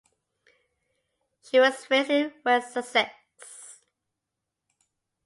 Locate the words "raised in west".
1.91-2.73